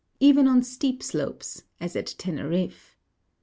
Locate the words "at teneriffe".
1.95-2.97